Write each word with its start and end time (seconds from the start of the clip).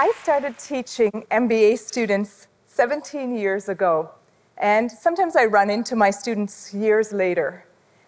I 0.00 0.12
started 0.22 0.56
teaching 0.56 1.10
MBA 1.30 1.78
students 1.78 2.46
17 2.64 3.36
years 3.36 3.68
ago, 3.68 4.10
and 4.56 4.90
sometimes 4.90 5.36
I 5.36 5.44
run 5.44 5.68
into 5.68 5.94
my 5.94 6.10
students 6.10 6.72
years 6.72 7.12
later. 7.12 7.66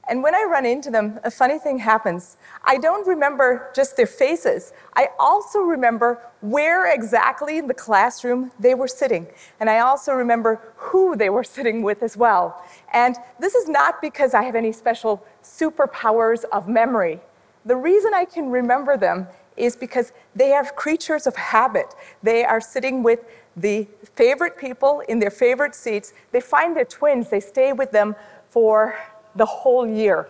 And 0.09 0.23
when 0.23 0.35
I 0.35 0.45
run 0.45 0.65
into 0.65 0.91
them, 0.91 1.21
a 1.23 1.31
funny 1.31 1.59
thing 1.59 1.79
happens. 1.81 2.39
I 2.65 2.79
don't 2.79 3.07
remember 3.07 3.71
just 3.75 3.99
their 3.99 4.07
faces. 4.07 4.73
I 4.95 5.09
also 5.19 5.59
remember 5.59 6.19
where 6.41 6.91
exactly 6.91 7.59
in 7.59 7.67
the 7.67 7.75
classroom 7.75 8.53
they 8.59 8.75
were 8.75 8.89
sitting. 8.89 9.27
And 9.61 9.69
I 9.69 9.81
also 9.81 10.15
remember 10.15 10.63
who 10.77 11.15
they 11.15 11.29
were 11.29 11.45
sitting 11.57 11.83
with 11.83 12.03
as 12.03 12.17
well. 12.17 12.65
And 12.95 13.17
this 13.39 13.55
is 13.55 13.69
not 13.69 14.01
because 14.01 14.33
I 14.33 14.45
have 14.45 14.55
any 14.55 14.73
special 14.73 15.23
superpowers 15.43 16.45
of 16.53 16.69
memory. 16.69 17.21
The 17.67 17.77
reason 17.77 18.15
I 18.15 18.25
can 18.25 18.51
remember 18.51 18.97
them 18.97 19.29
is 19.63 19.77
because 19.77 20.13
they 20.35 20.53
are 20.53 20.65
creatures 20.65 21.27
of 21.27 21.37
habit. 21.37 21.95
They 22.23 22.45
are 22.45 22.61
sitting 22.61 23.03
with 23.03 23.21
the 23.57 23.87
favorite 24.15 24.57
people 24.59 25.01
in 25.09 25.19
their 25.19 25.31
favorite 25.31 25.75
seats. 25.75 26.13
They 26.33 26.41
find 26.41 26.77
their 26.77 26.85
twins, 26.85 27.31
they 27.31 27.41
stay 27.41 27.73
with 27.73 27.93
them 27.93 28.17
for 28.49 28.99
the 29.37 29.47
whole 29.47 29.87
year. 29.87 30.29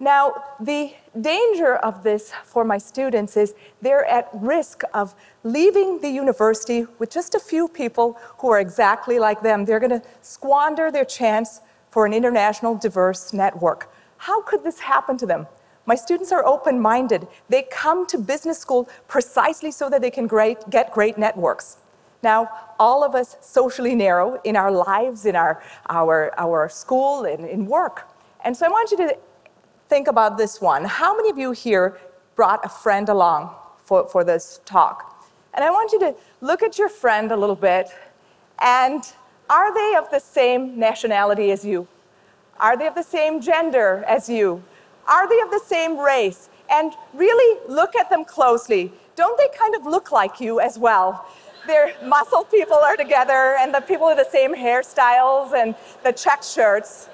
Now, 0.00 0.34
the 0.60 0.92
danger 1.20 1.76
of 1.76 2.02
this 2.02 2.32
for 2.44 2.64
my 2.64 2.78
students 2.78 3.36
is 3.36 3.54
they're 3.80 4.04
at 4.04 4.28
risk 4.34 4.82
of 4.92 5.14
leaving 5.44 6.00
the 6.00 6.08
university 6.08 6.86
with 6.98 7.10
just 7.10 7.34
a 7.34 7.40
few 7.40 7.68
people 7.68 8.18
who 8.38 8.50
are 8.50 8.60
exactly 8.60 9.18
like 9.18 9.40
them. 9.42 9.64
They're 9.64 9.80
going 9.80 10.00
to 10.00 10.02
squander 10.20 10.90
their 10.90 11.04
chance 11.04 11.60
for 11.90 12.06
an 12.06 12.12
international 12.12 12.74
diverse 12.74 13.32
network. 13.32 13.92
How 14.16 14.42
could 14.42 14.64
this 14.64 14.80
happen 14.80 15.16
to 15.18 15.26
them? 15.26 15.46
My 15.86 15.94
students 15.94 16.32
are 16.32 16.44
open 16.46 16.80
minded. 16.80 17.26
They 17.48 17.62
come 17.70 18.06
to 18.06 18.18
business 18.18 18.58
school 18.58 18.88
precisely 19.06 19.70
so 19.70 19.90
that 19.90 20.00
they 20.00 20.10
can 20.10 20.26
great, 20.26 20.58
get 20.70 20.92
great 20.92 21.18
networks. 21.18 21.78
Now, 22.22 22.50
all 22.78 23.04
of 23.04 23.14
us 23.14 23.36
socially 23.42 23.94
narrow 23.94 24.40
in 24.44 24.56
our 24.56 24.70
lives, 24.70 25.26
in 25.26 25.36
our, 25.36 25.62
our, 25.90 26.32
our 26.38 26.68
school, 26.70 27.24
and 27.24 27.44
in 27.44 27.66
work. 27.66 28.08
And 28.44 28.56
so 28.56 28.64
I 28.64 28.70
want 28.70 28.90
you 28.90 28.96
to 28.96 29.18
think 29.88 30.08
about 30.08 30.38
this 30.38 30.60
one. 30.60 30.84
How 30.84 31.14
many 31.14 31.28
of 31.28 31.36
you 31.36 31.52
here 31.52 31.98
brought 32.34 32.64
a 32.64 32.68
friend 32.68 33.10
along 33.10 33.54
for, 33.84 34.08
for 34.08 34.24
this 34.24 34.60
talk? 34.64 35.28
And 35.52 35.62
I 35.62 35.70
want 35.70 35.92
you 35.92 36.00
to 36.00 36.14
look 36.40 36.62
at 36.62 36.78
your 36.78 36.88
friend 36.88 37.30
a 37.30 37.36
little 37.36 37.56
bit 37.56 37.88
and 38.60 39.02
are 39.50 39.74
they 39.74 39.96
of 39.96 40.10
the 40.10 40.18
same 40.18 40.78
nationality 40.78 41.50
as 41.50 41.64
you? 41.64 41.86
Are 42.58 42.76
they 42.76 42.86
of 42.86 42.94
the 42.94 43.02
same 43.02 43.40
gender 43.40 44.02
as 44.08 44.28
you? 44.28 44.62
Are 45.06 45.28
they 45.28 45.40
of 45.40 45.50
the 45.50 45.60
same 45.64 45.98
race? 45.98 46.48
And 46.70 46.92
really 47.12 47.60
look 47.68 47.94
at 47.94 48.10
them 48.10 48.24
closely. 48.24 48.92
Don't 49.16 49.36
they 49.38 49.48
kind 49.56 49.74
of 49.74 49.84
look 49.84 50.10
like 50.12 50.40
you 50.40 50.60
as 50.60 50.78
well? 50.78 51.26
Their 51.66 51.94
muscle 52.04 52.44
people 52.44 52.76
are 52.76 52.96
together, 52.96 53.56
and 53.58 53.74
the 53.74 53.80
people 53.80 54.06
with 54.06 54.18
the 54.18 54.30
same 54.30 54.54
hairstyles 54.54 55.52
and 55.52 55.74
the 56.02 56.12
check 56.12 56.42
shirts 56.42 57.08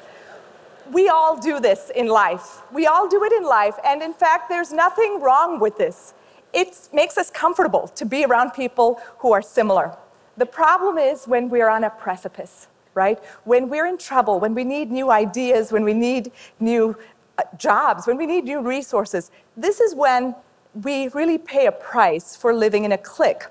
we 0.92 1.08
all 1.08 1.36
do 1.36 1.60
this 1.60 1.90
in 1.94 2.08
life. 2.08 2.62
We 2.72 2.86
all 2.86 3.08
do 3.08 3.22
it 3.24 3.32
in 3.32 3.44
life, 3.44 3.76
and 3.84 4.02
in 4.02 4.12
fact, 4.12 4.48
there's 4.48 4.72
nothing 4.72 5.20
wrong 5.20 5.60
with 5.60 5.78
this. 5.78 6.14
It 6.52 6.88
makes 6.92 7.16
us 7.16 7.30
comfortable 7.30 7.88
to 7.88 8.04
be 8.04 8.24
around 8.24 8.50
people 8.50 9.00
who 9.18 9.32
are 9.32 9.42
similar. 9.42 9.96
The 10.36 10.46
problem 10.46 10.98
is 10.98 11.26
when 11.26 11.48
we're 11.48 11.68
on 11.68 11.84
a 11.84 11.90
precipice, 11.90 12.66
right? 12.94 13.18
When 13.44 13.68
we're 13.68 13.86
in 13.86 13.98
trouble, 13.98 14.40
when 14.40 14.54
we 14.54 14.64
need 14.64 14.90
new 14.90 15.10
ideas, 15.10 15.70
when 15.70 15.84
we 15.84 15.94
need 15.94 16.32
new 16.58 16.96
Uh, 17.40 17.56
jobs, 17.56 18.06
when 18.06 18.18
we 18.18 18.26
need 18.26 18.44
new 18.44 18.60
resources, 18.60 19.30
this 19.56 19.80
is 19.80 19.94
when 19.94 20.34
we 20.84 21.08
really 21.08 21.38
pay 21.38 21.64
a 21.64 21.72
price 21.72 22.36
for 22.36 22.52
living 22.52 22.84
in 22.84 22.92
a 22.92 22.98
clique. 22.98 23.44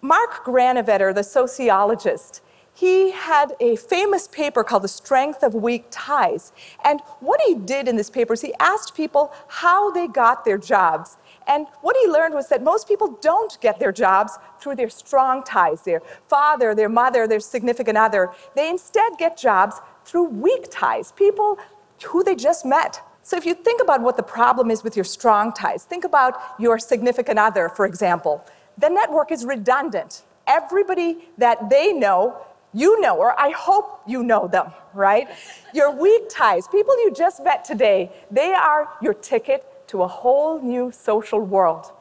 Mark 0.00 0.44
Granovetter, 0.46 1.14
the 1.14 1.22
sociologist, 1.22 2.40
he 2.72 3.10
had 3.10 3.54
a 3.60 3.76
famous 3.76 4.28
paper 4.28 4.64
called 4.64 4.82
The 4.82 4.88
Strength 4.88 5.42
of 5.42 5.52
Weak 5.52 5.84
Ties. 5.90 6.52
And 6.84 7.00
what 7.20 7.38
he 7.46 7.54
did 7.54 7.86
in 7.86 7.96
this 7.96 8.08
paper 8.08 8.32
is 8.32 8.40
he 8.40 8.54
asked 8.60 8.94
people 8.94 9.30
how 9.48 9.90
they 9.90 10.06
got 10.06 10.46
their 10.46 10.56
jobs. 10.56 11.18
And 11.46 11.66
what 11.82 11.96
he 12.00 12.08
learned 12.08 12.34
was 12.34 12.48
that 12.48 12.62
most 12.62 12.88
people 12.88 13.18
don't 13.20 13.60
get 13.60 13.78
their 13.78 13.92
jobs 13.92 14.38
through 14.58 14.76
their 14.76 14.88
strong 14.88 15.42
ties, 15.42 15.82
their 15.82 16.00
father, 16.28 16.74
their 16.74 16.88
mother, 16.88 17.28
their 17.28 17.40
significant 17.40 17.98
other. 17.98 18.30
They 18.56 18.70
instead 18.70 19.18
get 19.18 19.36
jobs 19.36 19.80
through 20.06 20.28
weak 20.28 20.68
ties, 20.70 21.12
people 21.12 21.58
who 22.04 22.22
they 22.22 22.34
just 22.34 22.64
met. 22.64 23.02
So 23.22 23.36
if 23.36 23.44
you 23.44 23.54
think 23.54 23.82
about 23.82 24.00
what 24.00 24.16
the 24.16 24.22
problem 24.22 24.70
is 24.70 24.82
with 24.82 24.96
your 24.96 25.04
strong 25.04 25.52
ties, 25.52 25.84
think 25.84 26.04
about 26.04 26.34
your 26.58 26.78
significant 26.78 27.38
other, 27.38 27.68
for 27.68 27.84
example. 27.84 28.44
The 28.78 28.88
network 28.88 29.30
is 29.32 29.44
redundant. 29.44 30.22
Everybody 30.46 31.28
that 31.36 31.68
they 31.68 31.92
know 31.92 32.38
you 32.72 33.00
know, 33.00 33.16
or 33.16 33.38
I 33.40 33.50
hope 33.50 34.02
you 34.06 34.22
know 34.22 34.46
them, 34.46 34.72
right? 34.92 35.28
Your 35.72 35.90
weak 35.90 36.28
ties, 36.28 36.68
people 36.68 36.94
you 36.98 37.12
just 37.12 37.42
met 37.42 37.64
today, 37.64 38.12
they 38.30 38.52
are 38.52 38.88
your 39.00 39.14
ticket 39.14 39.64
to 39.88 40.02
a 40.02 40.08
whole 40.08 40.60
new 40.60 40.92
social 40.92 41.40
world. 41.40 41.92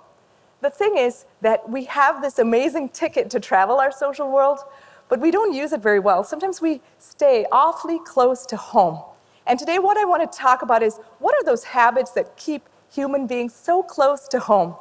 The 0.61 0.69
thing 0.69 0.97
is 0.97 1.25
that 1.41 1.69
we 1.69 1.85
have 1.85 2.21
this 2.21 2.39
amazing 2.39 2.89
ticket 2.89 3.29
to 3.29 3.39
travel 3.39 3.77
our 3.79 3.91
social 3.91 4.29
world, 4.29 4.59
but 5.07 5.19
we 5.19 5.31
don't 5.31 5.53
use 5.53 5.71
it 5.71 5.81
very 5.81 5.99
well. 5.99 6.23
Sometimes 6.23 6.61
we 6.61 6.81
stay 6.97 7.45
awfully 7.51 7.99
close 8.05 8.45
to 8.47 8.57
home. 8.57 9.01
And 9.47 9.57
today, 9.57 9.79
what 9.79 9.97
I 9.97 10.03
want 10.03 10.29
to 10.29 10.37
talk 10.37 10.61
about 10.61 10.83
is 10.83 10.99
what 11.19 11.33
are 11.33 11.43
those 11.43 11.63
habits 11.63 12.11
that 12.11 12.35
keep 12.35 12.67
human 12.91 13.27
beings 13.27 13.55
so 13.55 13.81
close 13.81 14.27
to 14.27 14.39
home? 14.39 14.75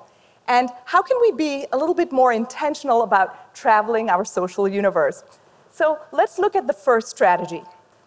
And 0.49 0.71
how 0.85 1.03
can 1.03 1.19
we 1.21 1.31
be 1.31 1.67
a 1.73 1.77
little 1.77 1.95
bit 1.95 2.11
more 2.11 2.33
intentional 2.33 3.03
about 3.03 3.55
traveling 3.55 4.11
our 4.11 4.25
social 4.25 4.67
universe? 4.67 5.23
So 5.71 6.01
let's 6.11 6.39
look 6.39 6.57
at 6.57 6.67
the 6.67 6.73
first 6.73 7.09
strategy. 7.09 7.63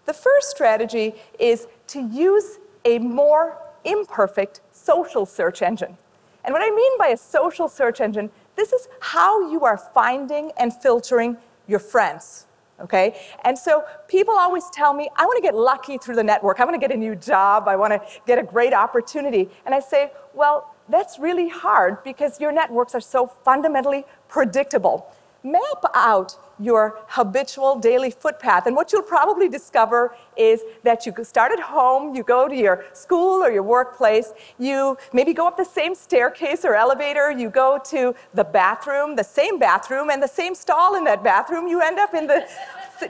The 0.05 0.13
first 0.13 0.49
strategy 0.49 1.13
is 1.39 1.67
to 1.87 2.01
use 2.01 2.59
a 2.83 2.99
more 2.99 3.57
imperfect 3.85 4.59
social 4.71 5.25
search 5.25 5.61
engine. 5.61 5.97
And 6.43 6.53
what 6.53 6.61
I 6.61 6.73
mean 6.73 6.97
by 6.97 7.07
a 7.07 7.17
social 7.17 7.69
search 7.69 8.01
engine, 8.01 8.31
this 8.55 8.73
is 8.73 8.89
how 8.99 9.49
you 9.49 9.63
are 9.63 9.77
finding 9.77 10.51
and 10.57 10.73
filtering 10.73 11.37
your 11.67 11.79
friends. 11.79 12.47
Okay? 12.81 13.19
And 13.43 13.57
so 13.57 13.83
people 14.07 14.33
always 14.33 14.69
tell 14.71 14.93
me, 14.93 15.09
I 15.15 15.25
want 15.25 15.37
to 15.37 15.41
get 15.41 15.55
lucky 15.55 15.97
through 15.97 16.15
the 16.15 16.23
network. 16.23 16.59
I 16.59 16.65
want 16.65 16.75
to 16.75 16.79
get 16.79 16.95
a 16.95 16.99
new 16.99 17.15
job. 17.15 17.67
I 17.67 17.75
want 17.75 17.93
to 17.93 18.01
get 18.25 18.39
a 18.39 18.43
great 18.43 18.73
opportunity. 18.73 19.49
And 19.65 19.75
I 19.75 19.79
say, 19.79 20.11
well, 20.33 20.75
that's 20.87 21.19
really 21.19 21.49
hard 21.49 22.03
because 22.03 22.39
your 22.39 22.51
networks 22.51 22.95
are 22.95 23.01
so 23.01 23.27
fundamentally 23.27 24.05
predictable 24.27 25.13
map 25.43 25.83
out 25.93 26.37
your 26.59 26.99
habitual 27.07 27.79
daily 27.79 28.11
footpath. 28.11 28.65
And 28.65 28.75
what 28.75 28.91
you'll 28.91 29.01
probably 29.01 29.47
discover 29.47 30.15
is 30.35 30.61
that 30.83 31.05
you 31.05 31.13
start 31.23 31.51
at 31.53 31.59
home, 31.59 32.13
you 32.13 32.23
go 32.23 32.47
to 32.49 32.55
your 32.55 32.85
school 32.93 33.41
or 33.41 33.49
your 33.49 33.63
workplace, 33.63 34.33
you 34.57 34.97
maybe 35.13 35.33
go 35.33 35.47
up 35.47 35.55
the 35.55 35.63
same 35.63 35.95
staircase 35.95 36.65
or 36.65 36.75
elevator, 36.75 37.31
you 37.31 37.49
go 37.49 37.79
to 37.85 38.13
the 38.33 38.43
bathroom, 38.43 39.15
the 39.15 39.23
same 39.23 39.57
bathroom, 39.57 40.09
and 40.09 40.21
the 40.21 40.27
same 40.27 40.53
stall 40.53 40.95
in 40.95 41.05
that 41.05 41.23
bathroom, 41.23 41.67
you 41.67 41.81
end 41.81 41.97
up 41.97 42.13
in 42.13 42.27
the 42.27 42.45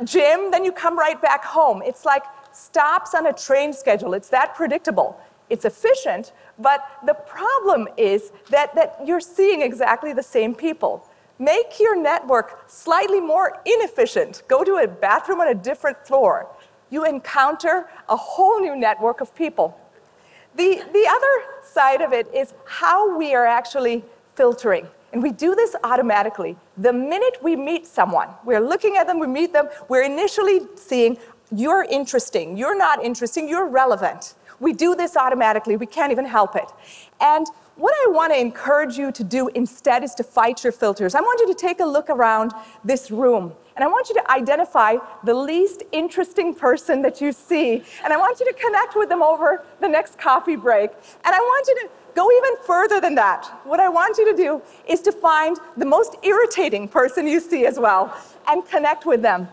gym, 0.04 0.52
then 0.52 0.64
you 0.64 0.72
come 0.72 0.98
right 0.98 1.20
back 1.20 1.44
home. 1.44 1.82
It's 1.84 2.06
like 2.06 2.24
stops 2.54 3.16
on 3.16 3.26
a 3.26 3.34
train 3.34 3.74
schedule. 3.74 4.14
It's 4.14 4.30
that 4.30 4.54
predictable. 4.54 5.20
It's 5.50 5.66
efficient, 5.66 6.34
but 6.60 6.88
the 7.08 7.16
problem 7.16 7.88
is 7.98 8.32
that, 8.52 8.76
that 8.76 9.00
you're 9.04 9.20
seeing 9.20 9.64
exactly 9.64 10.14
the 10.14 10.22
same 10.22 10.54
people. 10.54 11.09
Make 11.40 11.80
your 11.80 11.96
network 11.96 12.66
slightly 12.68 13.22
more 13.22 13.62
inefficient. 13.66 14.44
Go 14.50 14.66
to 14.66 14.76
a 14.76 14.88
bathroom 14.88 15.40
on 15.40 15.48
a 15.48 15.56
different 15.56 16.06
floor. 16.06 16.48
You 16.90 17.06
encounter 17.06 17.90
a 18.10 18.16
whole 18.18 18.60
new 18.60 18.76
network 18.76 19.22
of 19.22 19.34
people. 19.34 19.80
The, 20.56 20.84
the 20.92 21.08
other 21.10 21.64
side 21.64 22.02
of 22.02 22.12
it 22.12 22.28
is 22.34 22.54
how 22.66 23.18
we 23.18 23.34
are 23.34 23.46
actually 23.46 24.04
filtering. 24.36 24.88
And 25.14 25.24
we 25.24 25.32
do 25.32 25.56
this 25.56 25.76
automatically. 25.84 26.58
The 26.78 26.92
minute 26.92 27.38
we 27.42 27.56
meet 27.56 27.88
someone, 27.88 28.28
we're 28.44 28.60
looking 28.60 28.98
at 28.98 29.08
them, 29.08 29.20
we 29.20 29.28
meet 29.28 29.54
them, 29.54 29.70
we're 29.88 30.04
initially 30.04 30.62
seeing, 30.76 31.18
you're 31.52 31.84
interesting, 31.84 32.58
you're 32.58 32.78
not 32.78 33.04
interesting, 33.04 33.48
you're 33.48 33.68
relevant. 33.68 34.36
We 34.60 34.74
do 34.74 34.94
this 34.94 35.16
automatically, 35.16 35.78
we 35.78 35.86
can't 35.86 36.12
even 36.12 36.26
help 36.26 36.56
it. 36.56 36.70
And 37.22 37.48
what 37.80 37.94
I 38.06 38.12
want 38.12 38.34
to 38.34 38.40
encourage 38.40 38.98
you 38.98 39.12
to 39.14 39.24
do 39.24 39.48
instead 39.50 40.04
is 40.04 40.14
to 40.16 40.24
fight 40.24 40.64
your 40.64 40.74
filters. 40.74 41.16
I 41.16 41.22
want 41.22 41.40
you 41.40 41.48
to 41.48 41.54
take 41.54 41.80
a 41.80 41.86
look 41.86 42.10
around 42.10 42.52
this 42.84 43.10
room 43.10 43.54
and 43.76 43.86
I 43.86 43.88
want 43.88 44.10
you 44.10 44.16
to 44.16 44.32
identify 44.32 44.98
the 45.24 45.34
least 45.34 45.84
interesting 45.94 46.54
person 46.54 47.02
that 47.04 47.22
you 47.22 47.32
see. 47.32 47.82
And 48.04 48.12
I 48.12 48.18
want 48.18 48.38
you 48.42 48.46
to 48.46 48.54
connect 48.54 48.98
with 48.98 49.08
them 49.08 49.24
over 49.24 49.64
the 49.80 49.88
next 49.88 50.18
coffee 50.18 50.58
break. 50.58 50.92
And 51.24 51.34
I 51.34 51.40
want 51.40 51.68
you 51.70 51.76
to 51.76 51.90
go 52.14 52.30
even 52.30 52.62
further 52.66 53.00
than 53.00 53.16
that. 53.16 53.46
What 53.64 53.80
I 53.80 53.88
want 53.88 54.18
you 54.18 54.30
to 54.30 54.36
do 54.36 54.62
is 54.86 55.00
to 55.04 55.14
find 55.14 55.58
the 55.78 55.86
most 55.86 56.18
irritating 56.24 56.90
person 56.90 57.26
you 57.26 57.40
see 57.40 57.66
as 57.66 57.80
well 57.80 58.14
and 58.48 58.68
connect 58.68 59.06
with 59.06 59.22
them. 59.22 59.48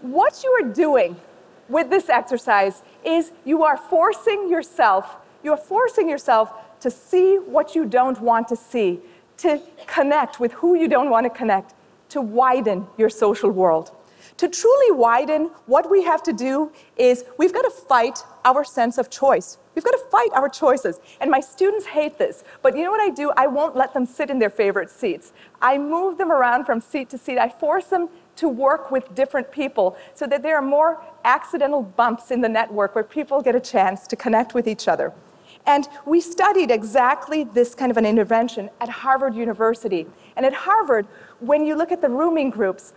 What 0.00 0.44
you 0.44 0.50
are 0.62 0.68
doing 0.68 1.16
with 1.68 1.90
this 1.90 2.08
exercise 2.08 2.82
is 3.04 3.32
you 3.44 3.64
are 3.64 3.76
forcing 3.76 4.48
yourself, 4.48 5.16
you 5.42 5.50
are 5.50 5.56
forcing 5.56 6.08
yourself 6.08 6.52
to 6.82 6.90
see 6.90 7.36
what 7.36 7.74
you 7.74 7.86
don't 7.86 8.20
want 8.20 8.48
to 8.48 8.56
see, 8.56 9.00
to 9.38 9.60
connect 9.86 10.40
with 10.40 10.52
who 10.52 10.74
you 10.74 10.88
don't 10.88 11.10
want 11.10 11.24
to 11.24 11.30
connect, 11.30 11.74
to 12.10 12.20
widen 12.20 12.86
your 12.98 13.08
social 13.08 13.50
world. 13.50 13.92
To 14.38 14.48
truly 14.48 14.90
widen, 14.90 15.50
what 15.66 15.88
we 15.90 16.02
have 16.02 16.22
to 16.24 16.32
do 16.32 16.72
is 16.96 17.24
we've 17.38 17.52
got 17.52 17.62
to 17.62 17.70
fight 17.70 18.24
our 18.44 18.64
sense 18.64 18.98
of 18.98 19.10
choice. 19.10 19.58
We've 19.74 19.84
got 19.84 19.92
to 19.92 20.04
fight 20.10 20.30
our 20.34 20.48
choices. 20.48 20.98
And 21.20 21.30
my 21.30 21.40
students 21.40 21.86
hate 21.86 22.18
this. 22.18 22.42
But 22.60 22.76
you 22.76 22.82
know 22.82 22.90
what 22.90 23.00
I 23.00 23.10
do? 23.10 23.32
I 23.36 23.46
won't 23.46 23.76
let 23.76 23.94
them 23.94 24.04
sit 24.04 24.30
in 24.30 24.38
their 24.38 24.50
favorite 24.50 24.90
seats. 24.90 25.32
I 25.60 25.78
move 25.78 26.18
them 26.18 26.32
around 26.32 26.64
from 26.64 26.80
seat 26.80 27.08
to 27.10 27.18
seat. 27.18 27.38
I 27.38 27.48
force 27.48 27.86
them 27.86 28.08
to 28.36 28.48
work 28.48 28.90
with 28.90 29.14
different 29.14 29.52
people 29.52 29.96
so 30.14 30.26
that 30.26 30.42
there 30.42 30.56
are 30.56 30.62
more 30.62 31.00
accidental 31.24 31.82
bumps 31.82 32.30
in 32.30 32.40
the 32.40 32.48
network 32.48 32.94
where 32.94 33.04
people 33.04 33.42
get 33.42 33.54
a 33.54 33.60
chance 33.60 34.06
to 34.08 34.16
connect 34.16 34.54
with 34.54 34.66
each 34.66 34.88
other. 34.88 35.12
And 35.66 35.88
we 36.06 36.20
studied 36.20 36.70
exactly 36.70 37.44
this 37.44 37.74
kind 37.74 37.90
of 37.90 37.96
an 37.96 38.06
intervention 38.06 38.68
at 38.80 38.88
Harvard 38.88 39.34
University. 39.34 40.06
And 40.36 40.44
at 40.44 40.52
Harvard, 40.52 41.06
when 41.40 41.64
you 41.64 41.76
look 41.76 41.92
at 41.92 42.00
the 42.00 42.08
rooming 42.08 42.50
groups, 42.50 42.92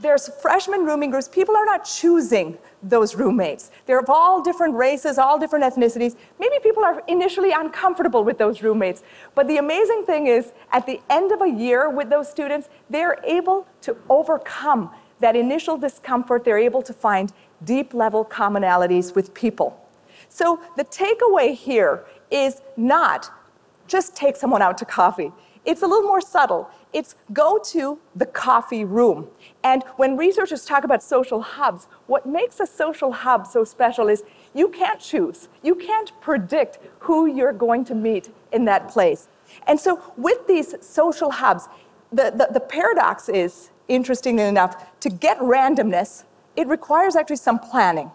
there's 0.00 0.28
freshman 0.40 0.84
rooming 0.84 1.10
groups. 1.10 1.28
People 1.28 1.56
are 1.56 1.64
not 1.64 1.84
choosing 1.84 2.56
those 2.82 3.14
roommates. 3.14 3.70
They're 3.86 3.98
of 3.98 4.08
all 4.08 4.42
different 4.42 4.74
races, 4.74 5.18
all 5.18 5.38
different 5.38 5.64
ethnicities. 5.64 6.16
Maybe 6.38 6.56
people 6.62 6.84
are 6.84 7.02
initially 7.06 7.52
uncomfortable 7.52 8.24
with 8.24 8.38
those 8.38 8.62
roommates. 8.62 9.02
But 9.34 9.46
the 9.46 9.58
amazing 9.58 10.04
thing 10.06 10.26
is, 10.26 10.52
at 10.72 10.86
the 10.86 11.00
end 11.10 11.32
of 11.32 11.42
a 11.42 11.48
year 11.48 11.90
with 11.90 12.08
those 12.08 12.30
students, 12.30 12.68
they're 12.88 13.18
able 13.24 13.66
to 13.82 13.96
overcome 14.08 14.90
that 15.20 15.36
initial 15.36 15.76
discomfort. 15.76 16.44
They're 16.44 16.58
able 16.58 16.82
to 16.82 16.94
find 16.94 17.32
deep 17.64 17.92
level 17.92 18.24
commonalities 18.24 19.14
with 19.14 19.34
people. 19.34 19.79
So 20.30 20.60
the 20.76 20.84
takeaway 20.84 21.54
here 21.54 22.06
is 22.30 22.62
not 22.76 23.30
just 23.86 24.16
take 24.16 24.36
someone 24.36 24.62
out 24.62 24.78
to 24.78 24.84
coffee. 24.84 25.32
It's 25.66 25.82
a 25.82 25.86
little 25.86 26.08
more 26.08 26.20
subtle. 26.20 26.70
It's 26.92 27.16
go 27.32 27.58
to 27.66 27.98
the 28.16 28.24
coffee 28.24 28.84
room. 28.84 29.28
And 29.62 29.82
when 29.96 30.16
researchers 30.16 30.64
talk 30.64 30.84
about 30.84 31.02
social 31.02 31.42
hubs, 31.42 31.86
what 32.06 32.24
makes 32.24 32.60
a 32.60 32.66
social 32.66 33.12
hub 33.12 33.46
so 33.46 33.64
special 33.64 34.08
is 34.08 34.22
you 34.54 34.68
can't 34.68 35.00
choose. 35.00 35.48
You 35.62 35.74
can't 35.74 36.12
predict 36.20 36.78
who 37.00 37.26
you're 37.26 37.52
going 37.52 37.84
to 37.86 37.94
meet 37.94 38.32
in 38.52 38.64
that 38.66 38.88
place. 38.88 39.28
And 39.66 39.78
so 39.78 40.00
with 40.16 40.46
these 40.46 40.74
social 40.80 41.30
hubs, 41.30 41.68
the, 42.12 42.30
the, 42.30 42.48
the 42.52 42.60
paradox 42.60 43.28
is, 43.28 43.70
interestingly 43.88 44.44
enough, 44.44 44.98
to 45.00 45.10
get 45.10 45.38
randomness, 45.40 46.24
it 46.56 46.68
requires 46.68 47.16
actually 47.16 47.36
some 47.36 47.58
planning. 47.58 48.10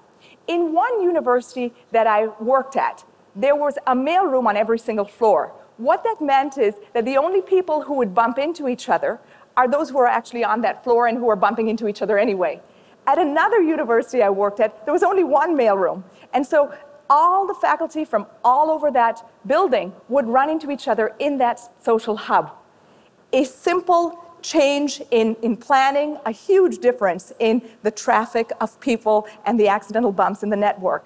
In 0.47 0.74
one 0.74 1.01
university 1.01 1.74
that 1.92 2.07
I 2.07 2.27
worked 2.39 2.75
at, 2.75 3.03
there 3.36 3.56
was 3.56 3.77
a 3.88 3.95
mailroom 3.95 4.45
on 4.45 4.56
every 4.56 4.80
single 4.80 5.06
floor. 5.06 5.51
What 5.77 6.03
that 6.03 6.21
meant 6.21 6.57
is 6.57 6.75
that 6.94 7.06
the 7.06 7.18
only 7.18 7.42
people 7.42 7.81
who 7.81 7.95
would 7.95 8.13
bump 8.13 8.38
into 8.38 8.68
each 8.68 8.88
other 8.88 9.19
are 9.57 9.68
those 9.68 9.89
who 9.89 9.97
are 9.97 10.07
actually 10.07 10.44
on 10.44 10.62
that 10.62 10.83
floor 10.83 11.07
and 11.07 11.18
who 11.18 11.30
are 11.30 11.36
bumping 11.36 11.68
into 11.68 11.88
each 11.88 12.01
other 12.01 12.18
anyway. 12.18 12.62
At 13.07 13.18
another 13.18 13.62
university 13.62 14.24
I 14.24 14.30
worked 14.30 14.59
at, 14.59 14.86
there 14.86 14.94
was 14.94 15.03
only 15.03 15.24
one 15.24 15.57
mailroom. 15.57 16.03
And 16.33 16.45
so 16.45 16.74
all 17.09 17.45
the 17.45 17.53
faculty 17.53 18.06
from 18.06 18.25
all 18.44 18.71
over 18.71 18.89
that 18.91 19.27
building 19.45 19.94
would 20.09 20.27
run 20.27 20.50
into 20.50 20.71
each 20.71 20.88
other 20.88 21.13
in 21.19 21.38
that 21.38 21.59
social 21.83 22.15
hub. 22.15 22.51
A 23.33 23.44
simple 23.44 24.35
change 24.45 25.01
in, 25.09 25.36
in 25.42 25.57
planning, 25.57 26.18
a 26.25 26.31
huge 26.31 26.77
difference 26.77 27.33
in 27.39 27.62
the 27.81 27.92
traffic 27.92 28.51
of 28.62 28.80
people 28.80 29.27
and 29.45 29.59
the 29.59 29.68
accidental 29.68 30.12
bumps 30.12 30.44
in 30.44 30.50
the 30.50 30.56
network. 30.56 31.06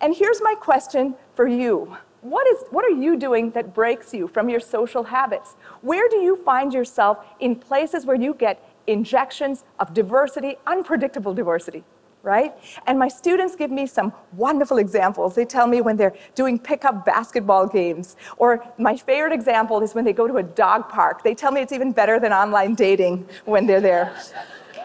And 0.00 0.14
here's 0.14 0.42
my 0.42 0.54
question 0.54 1.14
for 1.34 1.46
you. 1.46 1.96
What, 2.22 2.46
is, 2.48 2.64
what 2.70 2.84
are 2.84 2.90
you 2.90 3.16
doing 3.16 3.50
that 3.52 3.72
breaks 3.72 4.12
you 4.12 4.26
from 4.28 4.48
your 4.48 4.60
social 4.60 5.04
habits? 5.04 5.54
Where 5.82 6.08
do 6.08 6.16
you 6.16 6.36
find 6.36 6.74
yourself 6.74 7.24
in 7.38 7.56
places 7.56 8.04
where 8.04 8.16
you 8.16 8.34
get 8.34 8.62
injections 8.86 9.64
of 9.78 9.94
diversity, 9.94 10.56
unpredictable 10.66 11.32
diversity? 11.32 11.84
Right? 12.22 12.52
And 12.86 12.98
my 12.98 13.08
students 13.08 13.56
give 13.56 13.70
me 13.70 13.86
some 13.86 14.12
wonderful 14.32 14.78
examples. 14.78 15.34
They 15.34 15.44
tell 15.44 15.66
me 15.66 15.80
when 15.80 15.96
they're 15.96 16.14
doing 16.34 16.58
pickup 16.58 17.04
basketball 17.04 17.66
games, 17.66 18.16
or 18.36 18.64
my 18.78 18.96
favorite 18.96 19.32
example 19.32 19.80
is 19.82 19.94
when 19.94 20.04
they 20.04 20.12
go 20.12 20.26
to 20.26 20.36
a 20.36 20.42
dog 20.42 20.88
park. 20.88 21.22
They 21.22 21.34
tell 21.34 21.52
me 21.52 21.60
it's 21.60 21.72
even 21.72 21.92
better 21.92 22.20
than 22.20 22.32
online 22.32 22.74
dating 22.74 23.28
when 23.44 23.66
they're 23.66 23.80
there. 23.80 24.14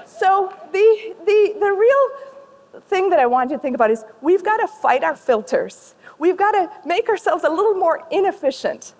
So 0.06 0.54
the, 0.72 1.16
the, 1.26 1.56
the 1.60 1.72
real 1.72 2.82
thing 2.88 3.10
that 3.10 3.20
I 3.20 3.26
want 3.26 3.52
you 3.52 3.58
to 3.58 3.62
think 3.62 3.76
about 3.76 3.92
is 3.92 4.06
we've 4.22 4.44
got 4.44 4.58
to 4.58 4.68
fight 4.68 5.04
our 5.04 5.16
filters. 5.16 5.96
We've 6.20 6.38
got 6.38 6.52
to 6.52 6.72
make 6.86 7.10
ourselves 7.10 7.44
a 7.44 7.50
little 7.50 7.74
more 7.74 8.08
inefficient. 8.12 8.94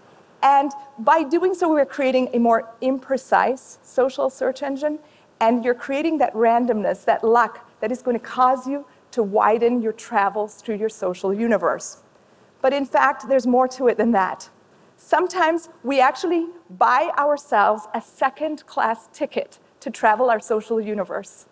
And 0.44 0.72
by 1.00 1.24
doing 1.24 1.54
so, 1.56 1.70
we're 1.70 1.86
creating 1.86 2.30
a 2.34 2.40
more 2.40 2.70
imprecise 2.82 3.78
social 3.84 4.30
search 4.30 4.62
engine, 4.62 5.00
and 5.40 5.64
you're 5.64 5.74
creating 5.74 6.18
that 6.20 6.34
randomness, 6.34 7.06
that 7.06 7.24
luck 7.24 7.68
that 7.86 7.92
is 7.92 8.02
going 8.02 8.18
to 8.18 8.26
cause 8.26 8.66
you 8.66 8.84
to 9.12 9.22
widen 9.22 9.80
your 9.80 9.92
travels 9.92 10.56
through 10.56 10.74
your 10.74 10.90
social 10.90 11.32
universe. 11.32 12.02
But 12.64 12.74
in 12.74 12.84
fact, 12.84 13.28
there's 13.30 13.46
more 13.46 13.68
to 13.68 13.88
it 13.90 13.96
than 14.00 14.12
that. 14.14 14.50
Sometimes 14.98 15.70
we 15.84 16.00
actually 16.00 16.48
buy 16.68 17.12
ourselves 17.16 17.84
a 17.94 18.02
second 18.02 18.66
class 18.66 19.08
ticket 19.14 19.60
to 19.82 19.92
travel 19.92 20.32
our 20.32 20.40
social 20.40 20.82
universe. 20.82 21.46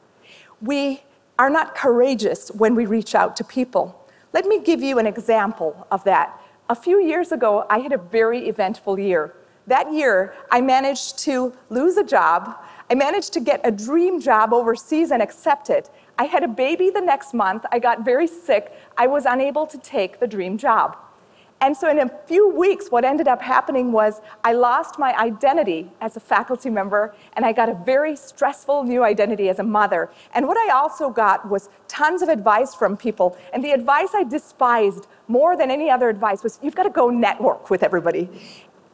We 0.59 1.03
are 1.38 1.51
not 1.51 1.75
courageous 1.75 2.50
when 2.50 2.74
we 2.74 2.88
reach 2.88 3.13
out 3.13 3.35
to 3.35 3.44
people. 3.44 4.03
Let 4.33 4.45
me 4.45 4.59
give 4.59 4.81
you 4.81 4.97
an 4.97 5.06
example 5.06 5.85
of 5.91 6.03
that. 6.06 6.41
A 6.68 6.75
few 6.75 7.00
years 7.00 7.31
ago, 7.31 7.68
I 7.69 7.77
had 7.77 7.94
a 7.94 8.00
very 8.00 8.47
eventful 8.47 8.97
year. 8.97 9.35
That 9.68 9.94
year, 9.94 10.33
I 10.51 10.62
managed 10.62 11.19
to 11.19 11.53
lose 11.69 11.97
a 11.97 12.03
job. 12.03 12.57
I 12.89 12.95
managed 12.95 13.33
to 13.33 13.39
get 13.39 13.62
a 13.63 13.71
dream 13.71 14.19
job 14.19 14.51
overseas 14.51 15.12
and 15.12 15.21
accept 15.21 15.69
it. 15.69 15.89
I 16.18 16.25
had 16.25 16.44
a 16.44 16.48
baby 16.48 16.89
the 16.89 17.01
next 17.01 17.33
month. 17.33 17.65
I 17.71 17.80
got 17.80 18.06
very 18.06 18.27
sick. 18.27 18.71
I 18.98 19.07
was 19.07 19.25
unable 19.25 19.65
to 19.68 19.77
take 19.77 20.19
the 20.19 20.27
dream 20.27 20.57
job. 20.57 20.98
And 21.63 21.77
so, 21.77 21.89
in 21.89 21.98
a 22.00 22.10
few 22.25 22.50
weeks, 22.50 22.92
what 22.92 23.06
ended 23.06 23.25
up 23.30 23.42
happening 23.42 23.94
was 23.94 24.19
I 24.44 24.51
lost 24.51 25.00
my 25.00 25.18
identity 25.18 25.89
as 26.01 26.18
a 26.18 26.19
faculty 26.19 26.69
member, 26.69 27.15
and 27.38 27.45
I 27.45 27.54
got 27.54 27.69
a 27.69 27.74
very 27.74 28.18
stressful 28.18 28.83
new 28.83 29.01
identity 29.01 29.48
as 29.48 29.60
a 29.60 29.63
mother. 29.63 30.10
And 30.33 30.45
what 30.45 30.57
I 30.57 30.74
also 30.74 31.10
got 31.10 31.50
was 31.50 31.69
tons 31.88 32.21
of 32.21 32.27
advice 32.27 32.76
from 32.76 32.97
people. 32.97 33.37
And 33.54 33.64
the 33.64 33.71
advice 33.71 34.09
I 34.14 34.26
despised 34.26 35.07
more 35.30 35.56
than 35.56 35.71
any 35.71 35.90
other 35.90 36.09
advice 36.09 36.44
was 36.44 36.59
you've 36.61 36.76
got 36.76 36.83
to 36.83 36.90
go 36.90 37.09
network 37.09 37.69
with 37.69 37.81
everybody. 37.81 38.30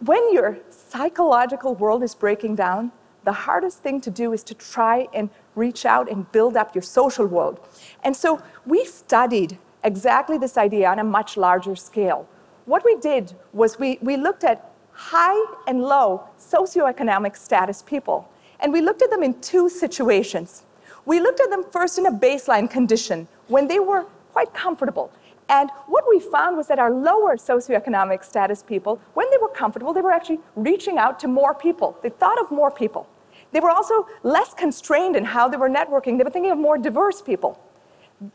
When 0.06 0.32
your 0.32 0.60
psychological 0.70 1.74
world 1.74 2.04
is 2.04 2.14
breaking 2.14 2.56
down, 2.56 2.92
the 3.24 3.34
hardest 3.34 3.80
thing 3.80 4.00
to 4.02 4.12
do 4.12 4.32
is 4.32 4.44
to 4.44 4.54
try 4.54 5.08
and 5.14 5.32
reach 5.60 5.86
out 5.86 6.10
and 6.10 6.32
build 6.32 6.56
up 6.58 6.74
your 6.74 6.82
social 6.82 7.26
world. 7.26 7.60
And 8.04 8.16
so 8.16 8.42
we 8.66 8.86
studied 8.86 9.58
exactly 9.84 10.38
this 10.38 10.58
idea 10.58 10.90
on 10.90 11.00
a 11.00 11.04
much 11.04 11.38
larger 11.38 11.76
scale. 11.76 12.28
What 12.66 12.84
we 12.86 12.96
did 12.98 13.34
was 13.54 13.80
we, 13.80 14.00
we 14.02 14.16
looked 14.18 14.44
at 14.44 14.72
high 14.94 15.42
and 15.68 15.82
low 15.82 16.24
socioeconomic 16.40 17.36
status 17.38 17.82
people, 17.82 18.30
and 18.60 18.74
we 18.74 18.82
looked 18.82 19.02
at 19.02 19.10
them 19.10 19.24
in 19.24 19.40
two 19.42 19.70
situations. 19.70 20.64
We 21.06 21.20
looked 21.20 21.40
at 21.40 21.50
them 21.50 21.64
first 21.72 21.98
in 21.98 22.06
a 22.06 22.12
baseline 22.12 22.70
condition 22.70 23.28
when 23.48 23.68
they 23.68 23.80
were 23.80 24.06
quite 24.34 24.54
comfortable. 24.54 25.12
And 25.48 25.72
what 25.88 26.04
we 26.08 26.20
found 26.20 26.58
was 26.58 26.68
that 26.68 26.78
our 26.78 26.92
lower 26.92 27.36
socioeconomic 27.36 28.24
status 28.24 28.62
people, 28.62 29.02
when 29.16 29.28
they 29.32 29.38
were 29.38 29.50
comfortable, 29.50 29.94
they 29.94 30.02
were 30.02 30.12
actually 30.12 30.40
reaching 30.56 30.98
out 31.00 31.20
to 31.22 31.28
more 31.28 31.56
people. 31.56 31.98
They 32.04 32.10
thought 32.10 32.40
of 32.40 32.52
more 32.52 32.70
people. 32.70 33.08
They 33.52 33.60
were 33.60 33.70
also 33.70 34.08
less 34.24 34.54
constrained 34.54 35.16
in 35.16 35.26
how 35.26 35.48
they 35.48 35.58
were 35.58 35.70
networking. 35.70 36.18
They 36.18 36.24
were 36.24 36.30
thinking 36.30 36.52
of 36.52 36.58
more 36.58 36.78
diverse 36.78 37.22
people 37.22 37.60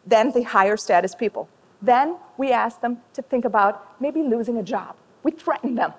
than 0.07 0.33
the 0.33 0.43
higher 0.43 0.77
status 0.77 1.15
people. 1.15 1.49
Then 1.81 2.17
we 2.39 2.53
asked 2.53 2.81
them 2.81 2.99
to 3.13 3.23
think 3.23 3.45
about 3.45 4.01
maybe 4.01 4.23
losing 4.23 4.57
a 4.59 4.63
job. 4.63 4.97
We 5.23 5.31
threatened 5.33 5.77
them. 5.79 5.93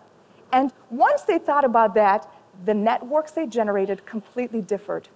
And 0.51 0.71
once 0.89 1.21
they 1.23 1.37
thought 1.37 1.63
about 1.63 1.93
that, 1.95 2.31
the 2.65 2.73
networks 2.73 3.31
they 3.31 3.45
generated 3.45 4.05
completely 4.05 4.61
differed. 4.61 5.09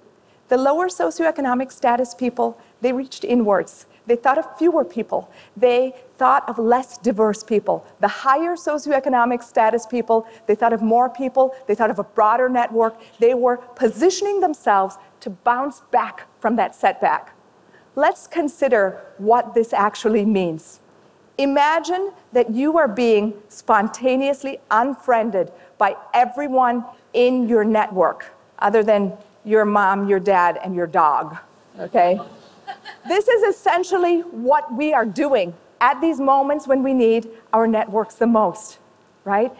The 0.50 0.58
lower 0.58 0.88
socioeconomic 0.88 1.72
status 1.72 2.14
people, 2.14 2.60
they 2.82 2.92
reached 2.92 3.24
inwards. 3.24 3.86
They 4.10 4.16
thought 4.16 4.40
of 4.40 4.58
fewer 4.58 4.84
people. 4.84 5.30
They 5.56 5.94
thought 6.18 6.50
of 6.50 6.58
less 6.58 6.98
diverse 6.98 7.44
people. 7.44 7.86
The 8.00 8.08
higher 8.08 8.56
socioeconomic 8.56 9.44
status 9.44 9.86
people, 9.86 10.28
they 10.48 10.56
thought 10.56 10.74
of 10.74 10.82
more 10.82 11.10
people. 11.12 11.56
They 11.68 11.76
thought 11.76 11.92
of 11.92 12.00
a 12.00 12.04
broader 12.04 12.50
network. 12.50 13.00
They 13.20 13.36
were 13.36 13.58
positioning 13.58 14.40
themselves 14.40 14.98
to 15.20 15.30
bounce 15.30 15.82
back 15.92 16.26
from 16.40 16.56
that 16.56 16.74
setback. 16.74 17.36
Let's 17.96 18.26
consider 18.26 19.00
what 19.20 19.54
this 19.54 19.74
actually 19.74 20.26
means. 20.26 20.80
Imagine 21.38 22.12
that 22.34 22.50
you 22.50 22.80
are 22.80 22.88
being 22.88 23.36
spontaneously 23.48 24.60
unfriended 24.72 25.52
by 25.78 25.96
everyone 26.16 26.84
in 27.14 27.48
your 27.48 27.64
network, 27.64 28.34
other 28.58 28.82
than 28.82 29.14
your 29.46 29.66
mom, 29.66 30.10
your 30.10 30.20
dad, 30.20 30.60
and 30.64 30.74
your 30.74 30.88
dog, 30.88 31.38
okay? 31.80 32.20
This 33.08 33.28
is 33.28 33.56
essentially 33.56 34.22
what 34.22 34.74
we 34.76 34.94
are 34.94 35.06
doing 35.06 35.54
at 35.82 36.02
these 36.02 36.20
moments 36.20 36.68
when 36.68 36.84
we 36.84 36.94
need 36.94 37.30
our 37.54 37.68
networks 37.68 38.16
the 38.16 38.28
most, 38.28 38.80
right? 39.24 39.52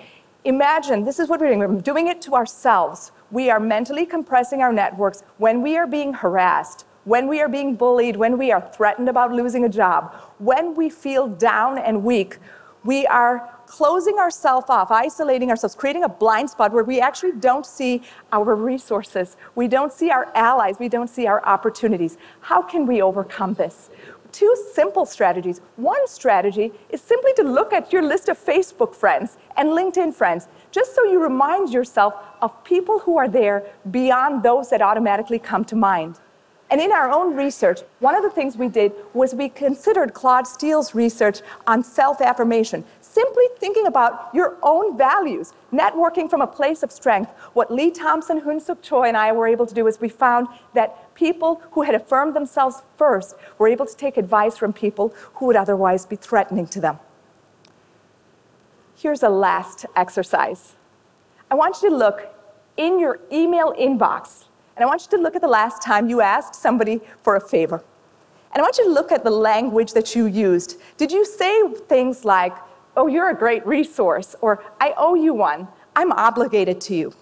Imagine 0.46 1.04
this 1.04 1.20
is 1.20 1.30
what 1.30 1.40
we're 1.40 1.48
doing. 1.48 1.60
We're 1.60 1.82
doing 1.82 2.08
it 2.08 2.22
to 2.24 2.36
ourselves. 2.36 3.12
We 3.32 3.50
are 3.50 3.60
mentally 3.60 4.06
compressing 4.06 4.62
our 4.62 4.74
networks 4.74 5.24
when 5.38 5.62
we 5.62 5.78
are 5.78 5.88
being 5.88 6.14
harassed, 6.14 6.86
when 7.04 7.28
we 7.28 7.42
are 7.42 7.50
being 7.50 7.76
bullied, 7.76 8.16
when 8.16 8.38
we 8.38 8.52
are 8.52 8.62
threatened 8.74 9.10
about 9.10 9.32
losing 9.32 9.66
a 9.66 9.70
job, 9.70 10.14
when 10.40 10.76
we 10.76 10.90
feel 10.90 11.28
down 11.28 11.78
and 11.78 12.04
weak. 12.04 12.38
We 12.84 13.06
are 13.08 13.59
closing 13.70 14.18
ourselves 14.18 14.66
off, 14.68 14.90
isolating 14.90 15.52
ourselves, 15.52 15.76
creating 15.76 16.04
a 16.04 16.10
blind 16.10 16.50
spot 16.50 16.74
where 16.74 16.84
we 16.84 17.00
actually 17.00 17.34
don't 17.34 17.68
see 17.68 18.02
our 18.32 18.56
resources, 18.56 19.38
we 19.54 19.68
don't 19.68 19.94
see 19.94 20.10
our 20.10 20.32
allies, 20.34 20.78
we 20.80 20.90
don't 20.90 21.10
see 21.10 21.28
our 21.28 21.46
opportunities. 21.46 22.18
How 22.42 22.64
can 22.64 22.88
we 22.88 23.02
overcome 23.02 23.54
this? 23.54 23.92
Two 24.32 24.56
simple 24.74 25.06
strategies. 25.06 25.62
One 25.76 26.08
strategy 26.08 26.72
is 26.90 27.00
simply 27.00 27.32
to 27.34 27.44
look 27.44 27.72
at 27.72 27.94
your 27.94 28.02
list 28.02 28.28
of 28.28 28.44
Facebook 28.44 28.96
friends 28.96 29.38
and 29.56 29.70
LinkedIn 29.70 30.16
friends, 30.16 30.48
just 30.72 30.96
so 30.96 31.04
you 31.04 31.22
remind 31.22 31.70
yourself 31.70 32.16
of 32.42 32.64
people 32.64 32.98
who 33.00 33.18
are 33.18 33.28
there 33.28 33.66
beyond 33.92 34.42
those 34.42 34.72
that 34.72 34.82
automatically 34.82 35.40
come 35.40 35.64
to 35.66 35.76
mind. 35.76 36.20
And 36.72 36.80
in 36.80 36.92
our 36.92 37.10
own 37.10 37.36
research, 37.36 37.80
one 38.00 38.16
of 38.16 38.22
the 38.22 38.30
things 38.30 38.56
we 38.56 38.68
did 38.68 38.92
was 39.16 39.34
we 39.34 39.50
considered 39.50 40.14
Claude 40.14 40.46
Steele's 40.46 40.94
research 40.94 41.42
on 41.66 41.84
self 41.84 42.22
affirmation, 42.22 42.84
simply 43.02 43.46
thinking 43.58 43.88
about 43.88 44.30
your 44.36 44.58
own 44.62 44.96
values, 44.96 45.54
networking 45.74 46.30
from 46.30 46.42
a 46.42 46.48
place 46.48 46.84
of 46.84 46.92
strength. 46.92 47.32
What 47.54 47.72
Leigh 47.72 47.90
Thompson, 47.90 48.40
Hoon-Seok 48.42 48.84
Choi, 48.84 49.08
and 49.08 49.18
I 49.18 49.32
were 49.32 49.48
able 49.48 49.66
to 49.66 49.74
do 49.74 49.88
is 49.88 50.00
we 50.00 50.10
found 50.10 50.48
that 50.76 51.16
people 51.16 51.60
who 51.72 51.82
had 51.82 51.96
affirmed 51.96 52.36
themselves 52.36 52.84
first 52.98 53.36
were 53.58 53.68
able 53.68 53.88
to 53.88 53.96
take 53.96 54.18
advice 54.18 54.56
from 54.56 54.72
people 54.72 55.14
who 55.36 55.48
would 55.48 55.56
otherwise 55.56 56.06
be 56.06 56.16
threatening 56.16 56.68
to 56.68 56.80
them. 56.80 57.00
Here's 58.96 59.24
a 59.24 59.30
last 59.30 59.88
exercise. 59.96 60.76
I 61.50 61.56
want 61.56 61.82
you 61.82 61.90
to 61.90 61.96
look 61.96 62.28
in 62.78 63.00
your 63.00 63.20
email 63.32 63.74
inbox 63.74 64.46
and 64.80 64.86
I 64.86 64.88
want 64.88 65.02
you 65.02 65.18
to 65.18 65.22
look 65.22 65.36
at 65.36 65.42
the 65.42 65.48
last 65.48 65.82
time 65.82 66.08
you 66.08 66.22
asked 66.22 66.56
somebody 66.56 67.02
for 67.22 67.36
a 67.36 67.42
favor. 67.42 67.84
And 68.54 68.62
I 68.62 68.62
want 68.62 68.78
you 68.78 68.86
to 68.86 68.90
look 68.92 69.12
at 69.12 69.26
the 69.26 69.30
language 69.30 69.92
that 69.92 70.16
you 70.16 70.26
used. 70.26 70.80
Did 70.96 71.12
you 71.12 71.26
say 71.26 71.74
things 71.90 72.24
like, 72.24 72.56
oh, 72.96 73.08
you're 73.08 73.30
a 73.30 73.36
great 73.36 73.68
resource, 73.68 74.38
or 74.40 74.64
I 74.80 74.94
owe 74.96 75.16
you 75.16 75.34
one, 75.34 75.68
I'm 75.98 76.14
obligated 76.14 76.80
to 76.82 76.96
you? 76.96 77.14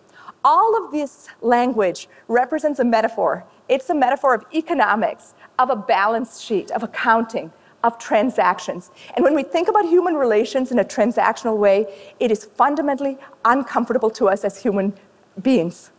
All 0.45 0.85
of 0.85 0.91
this 0.91 1.29
language 1.41 2.07
represents 2.27 2.77
a 2.77 2.85
metaphor. 2.85 3.43
It's 3.67 3.89
a 3.89 3.95
metaphor 3.95 4.35
of 4.35 4.45
economics, 4.53 5.33
of 5.57 5.71
a 5.71 5.75
balance 5.75 6.39
sheet, 6.39 6.69
of 6.69 6.83
accounting, 6.83 7.51
of 7.83 7.97
transactions. 7.97 8.91
And 9.15 9.23
when 9.23 9.33
we 9.33 9.41
think 9.41 9.67
about 9.67 9.85
human 9.85 10.13
relations 10.13 10.71
in 10.71 10.77
a 10.77 10.85
transactional 10.85 11.57
way, 11.57 12.11
it 12.19 12.29
is 12.29 12.45
fundamentally 12.45 13.17
uncomfortable 13.43 14.11
to 14.11 14.29
us 14.29 14.43
as 14.43 14.61
human 14.61 14.93
beings 15.41 15.89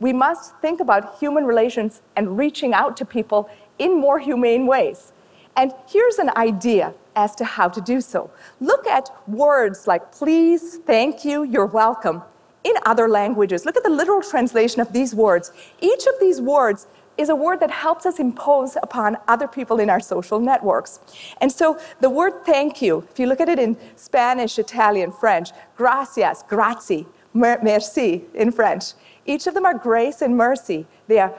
we 0.00 0.12
must 0.12 0.56
think 0.58 0.80
about 0.80 1.18
human 1.18 1.44
relations 1.44 2.02
and 2.16 2.36
reaching 2.36 2.74
out 2.74 2.96
to 2.98 3.04
people 3.04 3.48
in 3.78 3.98
more 3.98 4.18
humane 4.18 4.66
ways. 4.66 5.12
And 5.56 5.72
here's 5.88 6.18
an 6.18 6.30
idea 6.36 6.94
as 7.14 7.34
to 7.36 7.44
how 7.44 7.68
to 7.68 7.80
do 7.80 8.00
so. 8.00 8.30
Look 8.60 8.86
at 8.86 9.10
words 9.26 9.86
like 9.86 10.12
please, 10.12 10.78
thank 10.86 11.24
you, 11.24 11.44
you're 11.44 11.66
welcome 11.66 12.22
in 12.62 12.74
other 12.84 13.08
languages. 13.08 13.64
Look 13.64 13.76
at 13.76 13.84
the 13.84 13.90
literal 13.90 14.20
translation 14.20 14.80
of 14.80 14.92
these 14.92 15.14
words. 15.14 15.52
Each 15.80 16.06
of 16.06 16.14
these 16.20 16.40
words 16.40 16.86
is 17.16 17.30
a 17.30 17.36
word 17.36 17.60
that 17.60 17.70
helps 17.70 18.04
us 18.04 18.18
impose 18.18 18.76
upon 18.82 19.16
other 19.26 19.48
people 19.48 19.78
in 19.78 19.88
our 19.88 20.00
social 20.00 20.38
networks. 20.38 21.00
And 21.40 21.50
so 21.50 21.78
the 22.00 22.10
word 22.10 22.44
thank 22.44 22.82
you, 22.82 23.06
if 23.10 23.18
you 23.18 23.26
look 23.26 23.40
at 23.40 23.48
it 23.48 23.58
in 23.58 23.76
Spanish, 23.96 24.58
Italian, 24.58 25.12
French, 25.12 25.50
gracias, 25.76 26.42
grazie, 26.46 27.06
merci 27.32 28.24
in 28.34 28.50
French, 28.52 28.92
each 29.26 29.46
of 29.46 29.54
them 29.54 29.64
are 29.66 29.74
grace 29.74 30.22
and 30.22 30.36
mercy. 30.36 30.86
They 31.08 31.18
are 31.18 31.34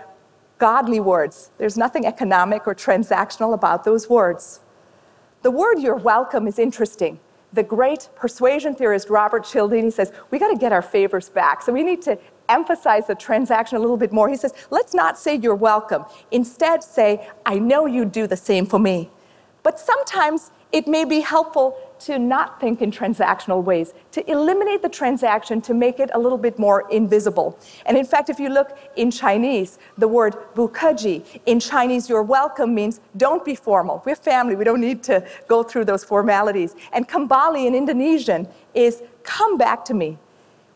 godly 0.57 0.99
words. 0.99 1.51
There's 1.57 1.77
nothing 1.77 2.05
economic 2.05 2.67
or 2.67 2.75
transactional 2.75 3.53
about 3.53 3.83
those 3.83 4.09
words. 4.09 4.61
The 5.43 5.51
word 5.51 5.79
you're 5.79 5.95
welcome 5.95 6.47
is 6.47 6.59
interesting. 6.59 7.19
The 7.53 7.63
great 7.63 8.09
persuasion 8.15 8.75
theorist 8.75 9.09
Robert 9.09 9.45
Cialdini 9.45 9.91
says, 9.91 10.11
we 10.31 10.39
got 10.39 10.49
to 10.49 10.57
get 10.57 10.73
our 10.73 10.81
favors 10.81 11.29
back. 11.29 11.61
So 11.61 11.71
we 11.71 11.83
need 11.83 12.01
to 12.03 12.17
emphasize 12.49 13.07
the 13.07 13.15
transaction 13.15 13.77
a 13.77 13.81
little 13.81 13.97
bit 13.97 14.11
more. 14.11 14.29
He 14.29 14.35
says, 14.35 14.53
let's 14.69 14.93
not 14.93 15.17
say 15.17 15.35
you're 15.35 15.55
welcome. 15.55 16.05
Instead, 16.31 16.83
say, 16.83 17.29
I 17.45 17.59
know 17.59 17.85
you 17.85 18.05
do 18.05 18.27
the 18.27 18.37
same 18.37 18.65
for 18.65 18.79
me. 18.79 19.09
But 19.63 19.79
sometimes 19.79 20.51
it 20.71 20.87
may 20.87 21.05
be 21.05 21.21
helpful 21.21 21.77
to 22.01 22.19
not 22.19 22.59
think 22.59 22.81
in 22.81 22.91
transactional 22.91 23.63
ways, 23.63 23.93
to 24.11 24.29
eliminate 24.29 24.81
the 24.81 24.89
transaction 24.89 25.61
to 25.61 25.73
make 25.73 25.99
it 25.99 26.09
a 26.13 26.19
little 26.19 26.37
bit 26.37 26.57
more 26.59 26.89
invisible. 26.91 27.57
And 27.85 27.97
in 27.97 28.05
fact, 28.05 28.29
if 28.29 28.39
you 28.39 28.49
look 28.49 28.77
in 28.95 29.11
Chinese, 29.11 29.79
the 29.97 30.07
word 30.07 30.35
bukaji, 30.55 31.41
in 31.45 31.59
Chinese, 31.59 32.09
you're 32.09 32.23
welcome 32.23 32.73
means 32.73 32.99
don't 33.15 33.43
be 33.43 33.55
formal. 33.55 34.03
We're 34.05 34.15
family, 34.15 34.55
we 34.55 34.63
don't 34.63 34.81
need 34.81 35.03
to 35.03 35.25
go 35.47 35.63
through 35.63 35.85
those 35.85 36.03
formalities. 36.03 36.75
And 36.93 37.07
kembali 37.07 37.65
in 37.65 37.75
Indonesian 37.75 38.47
is 38.73 39.01
come 39.23 39.57
back 39.57 39.85
to 39.85 39.93
me. 39.93 40.17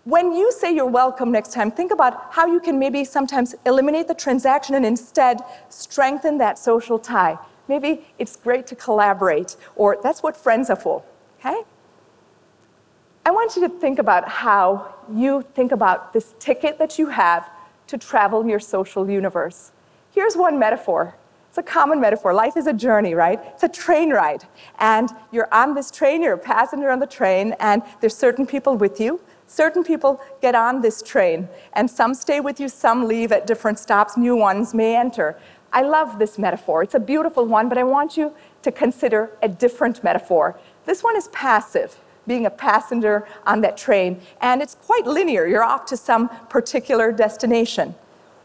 When 0.04 0.32
you 0.32 0.51
say 0.51 0.74
you're 0.74 0.88
welcome 0.88 1.32
next 1.32 1.54
time, 1.54 1.70
think 1.70 1.92
about 1.92 2.34
how 2.34 2.48
you 2.48 2.60
can 2.60 2.80
maybe 2.80 3.06
sometimes 3.06 3.54
eliminate 3.68 4.08
the 4.08 4.16
transaction 4.16 4.74
and 4.74 4.84
instead 4.84 5.42
strengthen 5.70 6.40
that 6.40 6.58
social 6.58 6.98
tie. 6.98 7.38
Maybe 7.68 8.08
it's 8.18 8.36
great 8.36 8.66
to 8.68 8.75
collaborate, 8.75 9.56
or 9.75 9.98
that's 10.01 10.24
what 10.24 10.36
friends 10.36 10.72
are 10.72 10.75
for, 10.75 11.04
okay? 11.41 11.63
I 13.25 13.31
want 13.31 13.55
you 13.55 13.67
to 13.67 13.69
think 13.69 14.00
about 14.00 14.27
how 14.27 14.95
you 15.12 15.43
think 15.53 15.71
about 15.71 16.13
this 16.13 16.33
ticket 16.39 16.79
that 16.79 16.98
you 16.98 17.07
have 17.07 17.50
to 17.88 17.98
travel 17.98 18.48
your 18.48 18.60
social 18.60 19.10
universe. 19.10 19.71
Here's 20.12 20.36
one 20.36 20.57
metaphor. 20.60 21.15
It's 21.50 21.57
a 21.57 21.63
common 21.63 22.00
metaphor. 22.00 22.33
Life 22.33 22.55
is 22.55 22.67
a 22.67 22.74
journey, 22.74 23.13
right? 23.13 23.39
It's 23.53 23.63
a 23.63 23.69
train 23.69 24.12
ride. 24.12 24.45
And 24.79 25.10
you're 25.31 25.53
on 25.53 25.74
this 25.74 25.91
train, 25.91 26.24
you're 26.24 26.33
a 26.33 26.38
passenger 26.38 26.89
on 26.89 27.00
the 27.00 27.07
train, 27.07 27.55
and 27.60 27.81
there's 28.00 28.15
certain 28.15 28.45
people 28.45 28.77
with 28.77 29.00
you. 29.00 29.19
Certain 29.48 29.83
people 29.83 30.21
get 30.41 30.55
on 30.55 30.81
this 30.81 31.01
train, 31.01 31.50
and 31.74 31.89
some 31.89 32.13
stay 32.13 32.39
with 32.39 32.57
you, 32.62 32.69
some 32.69 33.05
leave 33.05 33.33
at 33.33 33.45
different 33.45 33.79
stops, 33.79 34.15
new 34.15 34.33
ones 34.33 34.74
may 34.74 34.95
enter. 34.95 35.38
I 35.74 35.81
love 35.81 36.19
this 36.19 36.38
metaphor. 36.38 36.83
It's 36.83 36.95
a 36.95 37.00
beautiful 37.00 37.45
one, 37.45 37.67
but 37.67 37.77
I 37.77 37.83
want 37.83 38.15
you 38.15 38.33
to 38.62 38.71
consider 38.71 39.31
a 39.41 39.50
different 39.50 40.03
metaphor. 40.05 40.57
This 40.85 41.03
one 41.03 41.15
is 41.15 41.27
passive, 41.29 41.97
being 42.27 42.45
a 42.45 42.50
passenger 42.50 43.27
on 43.45 43.61
that 43.61 43.77
train, 43.77 44.21
and 44.41 44.61
it's 44.61 44.75
quite 44.75 45.05
linear. 45.05 45.47
You're 45.47 45.63
off 45.63 45.85
to 45.88 45.97
some 45.97 46.29
particular 46.50 47.11
destination. 47.11 47.95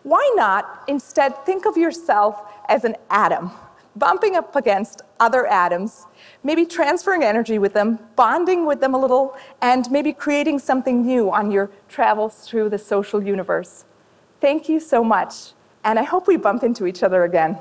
Why 0.03 0.33
not 0.37 0.85
instead 0.87 1.45
think 1.45 1.67
of 1.67 1.77
yourself 1.77 2.43
as 2.69 2.85
an 2.85 2.97
atom, 3.11 3.51
bumping 3.97 4.37
up 4.37 4.55
against 4.55 5.03
other 5.19 5.47
atoms, 5.47 6.07
maybe 6.45 6.67
transferring 6.67 7.23
energy 7.25 7.59
with 7.59 7.73
them, 7.73 7.99
bonding 8.15 8.67
with 8.67 8.81
them 8.81 8.95
a 8.95 8.99
little, 8.99 9.37
and 9.63 9.91
maybe 9.91 10.13
creating 10.13 10.59
something 10.59 11.05
new 11.05 11.33
on 11.33 11.51
your 11.51 11.71
travels 11.89 12.47
through 12.47 12.69
the 12.69 12.79
social 12.79 13.23
universe? 13.23 13.85
Thank 14.41 14.69
you 14.69 14.79
so 14.81 15.03
much 15.03 15.53
and 15.87 16.01
I 16.01 16.03
hope 16.03 16.27
we 16.27 16.37
bump 16.37 16.65
into 16.65 16.85
each 16.87 17.05
other 17.05 17.23
again. 17.23 17.57